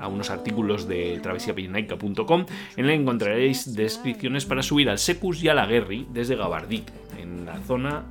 unos 0.07 0.29
artículos 0.29 0.87
de 0.87 1.19
travesiapirinaica.com 1.21 2.45
en 2.77 2.85
el 2.85 2.91
que 2.91 3.01
encontraréis 3.01 3.75
descripciones 3.75 4.45
para 4.45 4.63
subir 4.63 4.89
al 4.89 4.99
Secus 4.99 5.43
y 5.43 5.49
a 5.49 5.53
la 5.53 5.65
Guerri 5.65 6.07
desde 6.11 6.37
Gabardito, 6.37 6.93
en 7.19 7.45
la 7.45 7.57
zona 7.57 8.05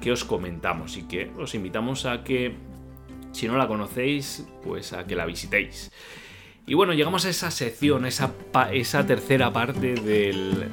que 0.00 0.10
os 0.10 0.24
comentamos 0.24 0.96
y 0.96 1.02
que 1.02 1.30
os 1.38 1.54
invitamos 1.54 2.06
a 2.06 2.24
que, 2.24 2.56
si 3.30 3.46
no 3.46 3.56
la 3.56 3.68
conocéis, 3.68 4.48
pues 4.64 4.94
a 4.94 5.06
que 5.06 5.14
la 5.14 5.26
visitéis. 5.26 5.92
Y 6.68 6.74
bueno, 6.74 6.94
llegamos 6.94 7.24
a 7.24 7.30
esa 7.30 7.52
sección, 7.52 8.06
esa, 8.06 8.32
esa 8.72 9.06
tercera 9.06 9.52
parte 9.52 9.94
del, 9.94 10.68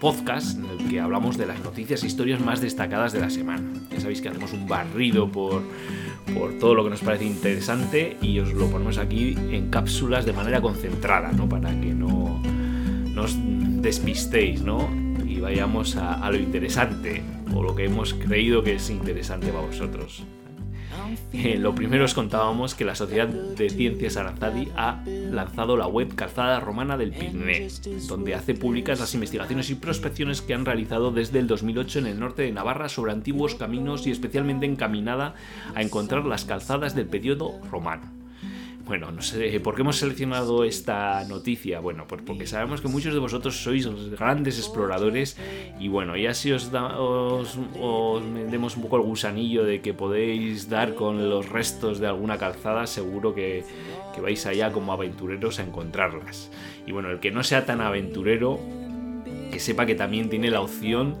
podcast 0.00 0.58
en 0.58 0.64
el 0.66 0.88
que 0.90 0.98
hablamos 0.98 1.38
de 1.38 1.46
las 1.46 1.60
noticias 1.60 2.02
e 2.02 2.08
historias 2.08 2.40
más 2.40 2.60
destacadas 2.60 3.12
de 3.12 3.20
la 3.20 3.30
semana. 3.30 3.62
Ya 3.90 4.00
sabéis 4.00 4.20
que 4.20 4.28
hacemos 4.28 4.52
un 4.52 4.66
barrido 4.66 5.30
por, 5.30 5.62
por 6.34 6.58
todo 6.58 6.74
lo 6.74 6.82
que 6.82 6.90
nos 6.90 7.00
parece 7.00 7.24
interesante 7.24 8.16
y 8.20 8.40
os 8.40 8.52
lo 8.52 8.68
ponemos 8.68 8.98
aquí 8.98 9.36
en 9.50 9.70
cápsulas 9.70 10.26
de 10.26 10.32
manera 10.32 10.60
concentrada, 10.60 11.30
¿no? 11.30 11.48
Para 11.48 11.70
que 11.80 11.94
no 11.94 12.42
nos 13.14 13.36
despistéis, 13.38 14.62
¿no? 14.62 14.90
Y 15.24 15.38
vayamos 15.38 15.96
a, 15.96 16.14
a 16.14 16.30
lo 16.30 16.38
interesante 16.38 17.22
o 17.54 17.62
lo 17.62 17.76
que 17.76 17.84
hemos 17.84 18.14
creído 18.14 18.64
que 18.64 18.74
es 18.74 18.90
interesante 18.90 19.46
para 19.48 19.64
vosotros. 19.64 20.24
Eh, 21.32 21.56
lo 21.58 21.74
primero 21.74 22.04
os 22.04 22.14
contábamos 22.14 22.74
que 22.74 22.84
la 22.84 22.94
Sociedad 22.94 23.28
de 23.28 23.70
Ciencias 23.70 24.16
Aranzadi 24.16 24.68
ha 24.76 25.02
lanzado 25.04 25.76
la 25.76 25.86
web 25.86 26.14
Calzada 26.14 26.60
Romana 26.60 26.96
del 26.96 27.12
Pirineo, 27.12 27.68
donde 28.08 28.34
hace 28.34 28.54
públicas 28.54 29.00
las 29.00 29.14
investigaciones 29.14 29.70
y 29.70 29.74
prospecciones 29.74 30.42
que 30.42 30.54
han 30.54 30.64
realizado 30.64 31.10
desde 31.10 31.38
el 31.38 31.46
2008 31.46 32.00
en 32.00 32.06
el 32.06 32.20
norte 32.20 32.42
de 32.42 32.52
Navarra 32.52 32.88
sobre 32.88 33.12
antiguos 33.12 33.54
caminos 33.54 34.06
y 34.06 34.10
especialmente 34.10 34.66
encaminada 34.66 35.34
a 35.74 35.82
encontrar 35.82 36.24
las 36.24 36.44
calzadas 36.44 36.94
del 36.94 37.06
periodo 37.06 37.60
romano. 37.70 38.15
Bueno, 38.86 39.10
no 39.10 39.20
sé 39.20 39.58
por 39.58 39.74
qué 39.74 39.80
hemos 39.80 39.96
seleccionado 39.96 40.62
esta 40.62 41.24
noticia. 41.24 41.80
Bueno, 41.80 42.04
pues 42.06 42.22
porque 42.22 42.46
sabemos 42.46 42.80
que 42.80 42.86
muchos 42.86 43.12
de 43.14 43.18
vosotros 43.18 43.56
sois 43.56 43.84
grandes 44.10 44.58
exploradores 44.58 45.36
y 45.80 45.88
bueno, 45.88 46.16
ya 46.16 46.32
si 46.34 46.52
os, 46.52 46.70
os, 46.72 47.58
demos 48.48 48.76
un 48.76 48.82
poco 48.82 48.96
el 48.98 49.02
gusanillo 49.02 49.64
de 49.64 49.80
que 49.80 49.92
podéis 49.92 50.70
dar 50.70 50.94
con 50.94 51.28
los 51.28 51.48
restos 51.48 51.98
de 51.98 52.06
alguna 52.06 52.38
calzada, 52.38 52.86
seguro 52.86 53.34
que, 53.34 53.64
que 54.14 54.20
vais 54.20 54.46
allá 54.46 54.70
como 54.70 54.92
aventureros 54.92 55.58
a 55.58 55.64
encontrarlas. 55.64 56.52
Y 56.86 56.92
bueno, 56.92 57.10
el 57.10 57.18
que 57.18 57.32
no 57.32 57.42
sea 57.42 57.66
tan 57.66 57.80
aventurero, 57.80 58.60
que 59.50 59.58
sepa 59.58 59.84
que 59.84 59.96
también 59.96 60.30
tiene 60.30 60.48
la 60.48 60.60
opción 60.60 61.16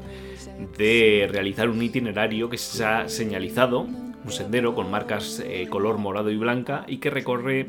de 0.78 1.28
realizar 1.28 1.68
un 1.68 1.82
itinerario 1.82 2.48
que 2.48 2.58
se 2.58 2.84
ha 2.84 3.08
señalizado, 3.08 3.88
un 4.26 4.32
sendero 4.32 4.74
con 4.74 4.90
marcas 4.90 5.40
eh, 5.44 5.68
color 5.70 5.98
morado 5.98 6.30
y 6.30 6.36
blanca 6.36 6.84
y 6.88 6.98
que 6.98 7.10
recorre 7.10 7.68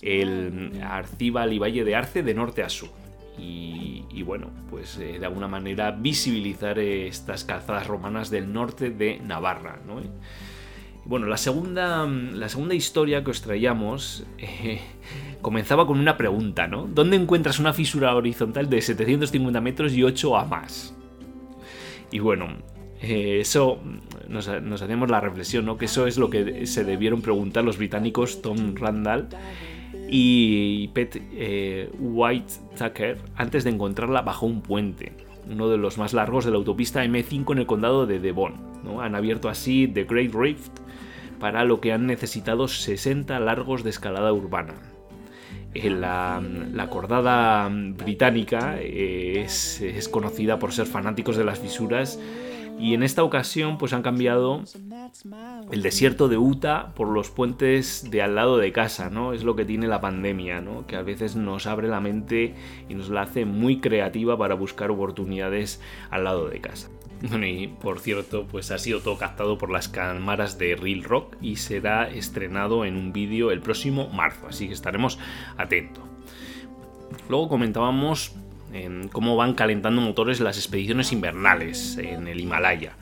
el 0.00 0.82
Arcíbal 0.84 1.52
y 1.52 1.58
Valle 1.58 1.84
de 1.84 1.94
Arce 1.94 2.22
de 2.22 2.34
norte 2.34 2.62
a 2.62 2.68
sur. 2.68 2.90
Y, 3.38 4.22
bueno, 4.24 4.50
pues 4.70 4.98
eh, 4.98 5.18
de 5.18 5.26
alguna 5.26 5.48
manera 5.48 5.90
visibilizar 5.90 6.78
estas 6.78 7.44
calzadas 7.44 7.88
romanas 7.88 8.30
del 8.30 8.52
norte 8.52 8.90
de 8.90 9.18
Navarra. 9.18 9.80
¿no? 9.86 10.00
Bueno, 11.04 11.26
la 11.26 11.36
segunda, 11.36 12.06
la 12.06 12.48
segunda 12.48 12.74
historia 12.74 13.24
que 13.24 13.30
os 13.30 13.42
traíamos 13.42 14.24
eh, 14.38 14.80
comenzaba 15.42 15.86
con 15.86 15.98
una 15.98 16.16
pregunta, 16.16 16.68
¿no? 16.68 16.86
¿Dónde 16.86 17.16
encuentras 17.16 17.58
una 17.58 17.72
fisura 17.72 18.14
horizontal 18.14 18.70
de 18.70 18.80
750 18.80 19.60
metros 19.60 19.92
y 19.92 20.04
8 20.04 20.36
a 20.36 20.44
más? 20.44 20.94
Y 22.12 22.20
bueno, 22.20 22.48
eh, 23.02 23.40
eso 23.40 23.80
nos, 24.28 24.48
hacemos 24.48 25.10
la 25.10 25.20
reflexión, 25.20 25.66
¿no? 25.66 25.76
Que 25.76 25.86
eso 25.86 26.06
es 26.06 26.18
lo 26.18 26.30
que 26.30 26.66
se 26.66 26.84
debieron 26.84 27.20
preguntar 27.20 27.64
los 27.64 27.76
británicos 27.76 28.40
Tom 28.42 28.76
Randall 28.76 29.28
y 30.08 30.88
Pet 30.88 31.20
eh, 31.32 31.90
White 31.98 32.52
Tucker 32.78 33.18
antes 33.34 33.64
de 33.64 33.70
encontrarla 33.70 34.22
bajo 34.22 34.46
un 34.46 34.62
puente, 34.62 35.12
uno 35.50 35.68
de 35.68 35.78
los 35.78 35.98
más 35.98 36.12
largos 36.14 36.44
de 36.44 36.52
la 36.52 36.58
autopista 36.58 37.04
M5 37.04 37.52
en 37.52 37.58
el 37.58 37.66
condado 37.66 38.06
de 38.06 38.20
Devon. 38.20 38.54
Han 39.00 39.16
abierto 39.16 39.48
así 39.48 39.88
The 39.88 40.04
Great 40.04 40.32
Rift 40.32 40.78
para 41.40 41.64
lo 41.64 41.80
que 41.80 41.92
han 41.92 42.06
necesitado 42.06 42.68
60 42.68 43.40
largos 43.40 43.82
de 43.82 43.90
escalada 43.90 44.32
urbana. 44.32 44.74
La, 45.74 46.40
la, 46.72 46.90
cordada 46.90 47.68
británica 47.72 48.78
es, 48.78 49.80
es, 49.80 50.06
conocida 50.06 50.58
por 50.58 50.72
ser 50.72 50.84
fanáticos 50.84 51.38
de 51.38 51.44
las 51.44 51.58
fisuras 51.58 52.20
y 52.82 52.94
en 52.94 53.04
esta 53.04 53.22
ocasión 53.22 53.78
pues 53.78 53.92
han 53.92 54.02
cambiado 54.02 54.64
el 55.70 55.82
desierto 55.82 56.26
de 56.26 56.36
Utah 56.36 56.92
por 56.96 57.06
los 57.06 57.30
puentes 57.30 58.10
de 58.10 58.22
al 58.22 58.34
lado 58.34 58.58
de 58.58 58.72
casa, 58.72 59.08
¿no? 59.08 59.32
Es 59.32 59.44
lo 59.44 59.54
que 59.54 59.64
tiene 59.64 59.86
la 59.86 60.00
pandemia, 60.00 60.60
¿no? 60.60 60.84
Que 60.88 60.96
a 60.96 61.02
veces 61.02 61.36
nos 61.36 61.68
abre 61.68 61.86
la 61.86 62.00
mente 62.00 62.56
y 62.88 62.96
nos 62.96 63.08
la 63.08 63.22
hace 63.22 63.44
muy 63.44 63.78
creativa 63.78 64.36
para 64.36 64.56
buscar 64.56 64.90
oportunidades 64.90 65.80
al 66.10 66.24
lado 66.24 66.48
de 66.48 66.60
casa. 66.60 66.90
Bueno, 67.22 67.46
y 67.46 67.68
por 67.68 68.00
cierto, 68.00 68.48
pues 68.50 68.72
ha 68.72 68.78
sido 68.78 68.98
todo 68.98 69.16
captado 69.16 69.58
por 69.58 69.70
las 69.70 69.86
cámaras 69.88 70.58
de 70.58 70.74
Real 70.74 71.04
Rock 71.04 71.36
y 71.40 71.56
será 71.56 72.10
estrenado 72.10 72.84
en 72.84 72.96
un 72.96 73.12
vídeo 73.12 73.52
el 73.52 73.60
próximo 73.60 74.08
marzo, 74.08 74.48
así 74.48 74.66
que 74.66 74.74
estaremos 74.74 75.20
atentos. 75.56 76.02
Luego 77.28 77.48
comentábamos 77.48 78.34
en 78.72 79.08
cómo 79.08 79.36
van 79.36 79.54
calentando 79.54 80.00
motores 80.00 80.40
las 80.40 80.56
expediciones 80.56 81.12
invernales 81.12 81.98
en 81.98 82.28
el 82.28 82.40
Himalaya. 82.40 82.96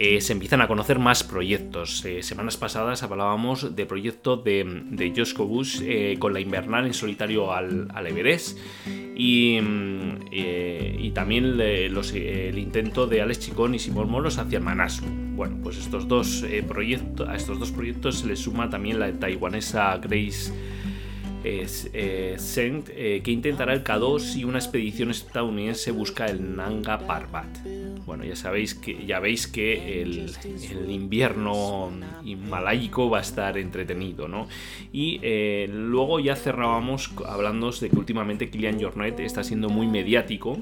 Eh, 0.00 0.20
se 0.20 0.32
empiezan 0.32 0.60
a 0.60 0.68
conocer 0.68 1.00
más 1.00 1.24
proyectos. 1.24 2.04
Eh, 2.04 2.22
semanas 2.22 2.56
pasadas 2.56 3.02
hablábamos 3.02 3.74
de 3.74 3.84
proyecto 3.84 4.36
de, 4.36 4.64
de 4.90 5.12
Josko 5.14 5.50
eh, 5.82 6.16
con 6.20 6.32
la 6.32 6.38
invernal 6.38 6.86
en 6.86 6.94
solitario 6.94 7.52
al, 7.52 7.88
al 7.92 8.06
Everest 8.06 8.56
y, 8.86 9.58
y 10.30 11.10
también 11.10 11.60
el 11.60 12.58
intento 12.58 13.08
de 13.08 13.22
Alex 13.22 13.40
Chicón 13.40 13.74
y 13.74 13.80
Simón 13.80 14.08
Moros 14.08 14.38
hacia 14.38 14.58
el 14.58 14.64
Manaslu. 14.64 15.08
Bueno, 15.34 15.56
pues 15.64 15.76
estos 15.78 16.06
dos, 16.06 16.44
proyectos, 16.68 17.28
a 17.28 17.34
estos 17.34 17.58
dos 17.58 17.72
proyectos 17.72 18.20
se 18.20 18.28
le 18.28 18.36
suma 18.36 18.70
también 18.70 19.00
la 19.00 19.10
taiwanesa 19.12 19.96
Grace 19.98 20.52
es, 21.44 21.90
eh, 21.92 22.34
Sent, 22.38 22.88
eh, 22.90 23.20
que 23.22 23.30
intentará 23.30 23.72
el 23.72 23.84
K2 23.84 24.36
y 24.36 24.44
una 24.44 24.58
expedición 24.58 25.10
estadounidense 25.10 25.90
busca 25.90 26.26
el 26.26 26.56
Nanga 26.56 26.98
Parbat. 26.98 27.46
Bueno, 28.06 28.24
ya 28.24 28.36
sabéis 28.36 28.74
que 28.74 29.06
ya 29.06 29.20
veis 29.20 29.46
que 29.46 30.02
el, 30.02 30.30
invierno 30.88 31.90
himalayico 32.24 33.10
va 33.10 33.18
a 33.18 33.20
estar 33.22 33.58
entretenido, 33.58 34.28
¿no? 34.28 34.48
Y 34.92 35.20
eh, 35.22 35.68
luego 35.70 36.20
ya 36.20 36.36
cerrábamos 36.36 37.12
hablando 37.26 37.70
de 37.70 37.90
que 37.90 37.96
últimamente 37.96 38.50
Kilian 38.50 38.80
Jornet 38.80 39.20
está 39.20 39.44
siendo 39.44 39.68
muy 39.68 39.86
mediático, 39.86 40.58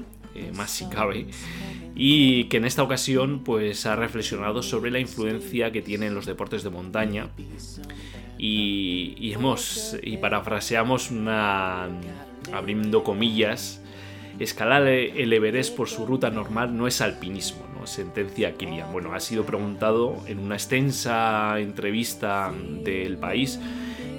más 0.55 0.69
si 0.69 0.85
cabe 0.85 1.25
y 1.99 2.43
que 2.43 2.57
en 2.57 2.65
esta 2.65 2.83
ocasión 2.83 3.43
pues 3.43 3.87
ha 3.87 3.95
reflexionado 3.95 4.61
sobre 4.61 4.91
la 4.91 4.99
influencia 4.99 5.71
que 5.71 5.81
tienen 5.81 6.13
los 6.13 6.27
deportes 6.27 6.61
de 6.61 6.69
montaña 6.69 7.29
y, 8.37 9.33
hemos 9.33 9.97
y 10.01 10.17
parafraseamos 10.17 11.11
una 11.11 11.87
abriendo 12.53 13.03
comillas 13.03 13.81
escalar 14.39 14.87
el 14.87 15.33
Everest 15.33 15.75
por 15.75 15.89
su 15.89 16.05
ruta 16.05 16.29
normal 16.29 16.77
no 16.77 16.87
es 16.87 17.01
alpinismo 17.01 17.65
no 17.77 17.87
sentencia 17.87 18.53
Kilian 18.53 18.91
bueno 18.91 19.13
ha 19.13 19.19
sido 19.19 19.45
preguntado 19.45 20.15
en 20.27 20.39
una 20.39 20.55
extensa 20.55 21.59
entrevista 21.59 22.53
del 22.83 23.17
país 23.17 23.59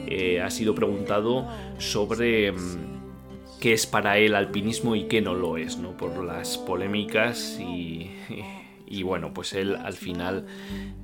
eh, 0.06 0.40
ha 0.40 0.50
sido 0.50 0.74
preguntado 0.74 1.48
sobre 1.78 2.52
mm, 2.52 3.58
qué 3.60 3.72
es 3.72 3.86
para 3.86 4.18
él 4.18 4.34
alpinismo 4.34 4.96
y 4.96 5.04
qué 5.04 5.20
no 5.20 5.34
lo 5.34 5.56
es 5.56 5.78
no 5.78 5.96
por 5.96 6.22
las 6.24 6.58
polémicas 6.58 7.58
y 7.60 8.10
y 8.28 8.67
bueno, 9.02 9.32
pues 9.32 9.52
él 9.52 9.76
al 9.76 9.94
final, 9.94 10.46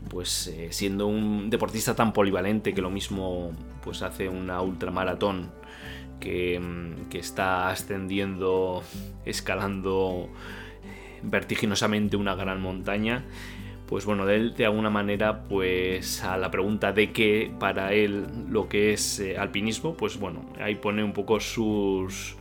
pues 0.08 0.46
eh, 0.48 0.68
siendo 0.70 1.06
un 1.06 1.50
deportista 1.50 1.94
tan 1.94 2.12
polivalente 2.12 2.74
que 2.74 2.80
lo 2.80 2.90
mismo 2.90 3.52
pues 3.82 4.02
hace 4.02 4.28
una 4.28 4.60
ultramaratón 4.62 5.50
que, 6.20 6.58
mm, 6.58 7.08
que 7.08 7.18
está 7.18 7.68
ascendiendo, 7.68 8.82
escalando 9.24 10.30
vertiginosamente 11.22 12.16
una 12.16 12.34
gran 12.34 12.60
montaña, 12.60 13.24
pues 13.86 14.06
bueno, 14.06 14.24
de 14.26 14.36
él 14.36 14.54
de 14.54 14.64
alguna 14.64 14.90
manera, 14.90 15.44
pues 15.44 16.22
a 16.24 16.36
la 16.38 16.50
pregunta 16.50 16.92
de 16.92 17.12
qué 17.12 17.52
para 17.58 17.92
él 17.92 18.26
lo 18.48 18.68
que 18.68 18.92
es 18.92 19.20
eh, 19.20 19.36
alpinismo, 19.36 19.96
pues 19.96 20.18
bueno, 20.18 20.46
ahí 20.60 20.74
pone 20.74 21.04
un 21.04 21.12
poco 21.12 21.38
sus 21.40 22.36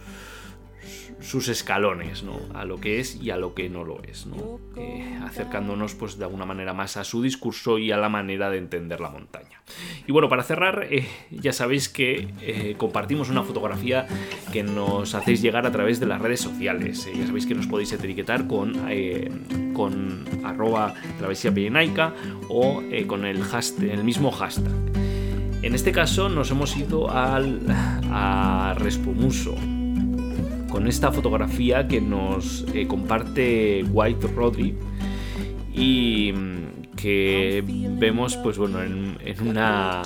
sus 1.19 1.47
escalones, 1.47 2.23
¿no? 2.23 2.39
A 2.53 2.65
lo 2.65 2.79
que 2.79 2.99
es 2.99 3.15
y 3.15 3.31
a 3.31 3.37
lo 3.37 3.53
que 3.53 3.69
no 3.69 3.83
lo 3.83 4.03
es, 4.03 4.25
¿no? 4.25 4.59
Eh, 4.77 5.19
acercándonos, 5.23 5.95
pues, 5.95 6.17
de 6.17 6.25
alguna 6.25 6.45
manera 6.45 6.73
más 6.73 6.97
a 6.97 7.03
su 7.03 7.21
discurso 7.21 7.77
y 7.77 7.91
a 7.91 7.97
la 7.97 8.09
manera 8.09 8.49
de 8.49 8.57
entender 8.57 8.99
la 8.99 9.09
montaña. 9.09 9.61
Y 10.05 10.11
bueno, 10.11 10.29
para 10.29 10.43
cerrar, 10.43 10.87
eh, 10.89 11.07
ya 11.31 11.53
sabéis 11.53 11.89
que 11.89 12.33
eh, 12.41 12.75
compartimos 12.77 13.29
una 13.29 13.43
fotografía 13.43 14.07
que 14.51 14.63
nos 14.63 15.15
hacéis 15.15 15.41
llegar 15.41 15.65
a 15.65 15.71
través 15.71 15.99
de 15.99 16.05
las 16.05 16.21
redes 16.21 16.41
sociales. 16.41 17.07
ya 17.13 17.25
sabéis 17.25 17.45
que 17.45 17.55
nos 17.55 17.67
podéis 17.67 17.93
etiquetar 17.93 18.47
con, 18.47 18.73
con 19.73 20.25
arroba 20.43 20.93
travesía 21.17 21.53
o 22.49 22.83
con 23.07 23.25
el, 23.25 23.43
hashtag, 23.43 23.89
el 23.89 24.03
mismo 24.03 24.31
hashtag. 24.31 24.73
En 25.61 25.75
este 25.75 25.93
caso 25.93 26.27
nos 26.27 26.51
hemos 26.51 26.75
ido 26.75 27.09
al, 27.09 27.61
a 28.11 28.75
Respomuso, 28.77 29.55
con 30.73 30.87
esta 30.87 31.11
fotografía 31.11 31.87
que 31.87 32.01
nos 32.01 32.65
eh, 32.73 32.87
comparte 32.87 33.85
White 33.91 34.25
Rodri 34.25 34.75
y 35.71 36.33
mm, 36.33 36.95
que 36.95 37.63
vemos 37.99 38.37
pues 38.37 38.57
bueno 38.57 38.81
en, 38.81 39.15
una 39.47 40.01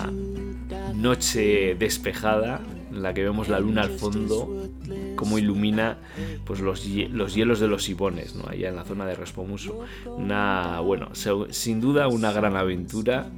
noche 0.94 1.74
despejada 1.76 2.60
en 2.92 3.02
la 3.02 3.14
que 3.14 3.24
vemos 3.24 3.48
la 3.48 3.62
luna 3.62 3.84
al 3.84 3.92
fondo 3.92 4.68
como 5.16 5.40
ilumina 5.40 6.00
pues 6.44 6.60
los, 6.60 6.86
los 6.86 7.34
hielos 7.34 7.62
de 7.62 7.70
los 7.70 7.88
Ibones 7.88 8.36
¿no? 8.36 8.50
allá 8.50 8.68
en 8.68 8.76
la 8.76 8.84
zona 8.84 9.06
de 9.06 9.16
Respomuso 9.16 9.86
una 10.06 10.82
bueno 10.82 11.12
sin 11.16 11.80
duda 11.80 12.10
una 12.10 12.34
gran 12.34 12.58
aventura 12.58 13.30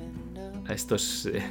a 0.68 0.74
estos 0.74 1.28
eh, 1.28 1.44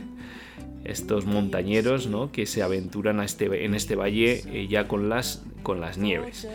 estos 0.85 1.27
montañeros 1.27 2.07
¿no? 2.07 2.33
que 2.33 2.47
se 2.47 2.63
aventuran 2.63 3.21
a 3.21 3.25
este, 3.25 3.65
en 3.65 3.75
este 3.75 3.97
valle 3.97 4.43
eh, 4.53 4.67
ya 4.69 4.89
con 4.89 5.09
las, 5.09 5.45
con 5.63 5.81
las 5.81 5.99
nieves. 5.99 6.49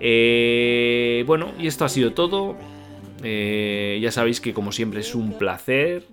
Eh, 0.00 1.24
bueno, 1.26 1.52
y 1.58 1.66
esto 1.66 1.84
ha 1.84 1.88
sido 1.88 2.12
todo. 2.12 2.56
Eh, 3.22 3.98
ya 4.00 4.10
sabéis 4.10 4.40
que 4.40 4.54
como 4.54 4.72
siempre 4.72 5.00
es 5.00 5.14
un 5.14 5.34
placer 5.34 6.06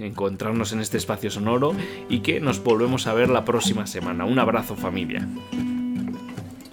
encontrarnos 0.00 0.72
en 0.72 0.80
este 0.80 0.96
espacio 0.96 1.30
sonoro 1.30 1.72
y 2.08 2.18
que 2.18 2.40
nos 2.40 2.64
volvemos 2.64 3.06
a 3.06 3.14
ver 3.14 3.28
la 3.28 3.44
próxima 3.44 3.86
semana. 3.86 4.24
Un 4.24 4.38
abrazo 4.38 4.74
familia. 4.74 5.28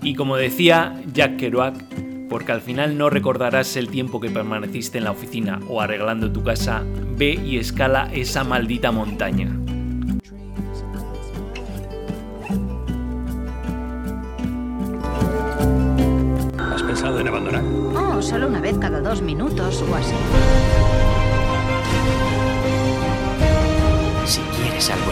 Y 0.01 0.15
como 0.15 0.37
decía 0.37 0.99
Jack 1.13 1.37
Kerouac, 1.37 1.75
porque 2.29 2.51
al 2.51 2.61
final 2.61 2.97
no 2.97 3.09
recordarás 3.09 3.75
el 3.75 3.89
tiempo 3.89 4.19
que 4.19 4.29
permaneciste 4.29 4.99
en 4.99 5.03
la 5.03 5.11
oficina 5.11 5.59
o 5.67 5.81
arreglando 5.81 6.31
tu 6.31 6.43
casa, 6.43 6.83
ve 7.17 7.33
y 7.33 7.57
escala 7.57 8.09
esa 8.13 8.43
maldita 8.43 8.91
montaña. 8.91 9.58
Solo 18.29 18.47
una 18.47 18.61
vez 18.61 18.77
cada 18.77 19.01
dos 19.01 19.23
minutos 19.23 19.81
o 19.81 19.95
así. 19.95 20.13
Si 24.27 24.41
quieres 24.41 24.87
algo 24.91 25.11